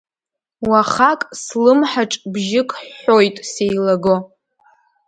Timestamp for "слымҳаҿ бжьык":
1.43-2.69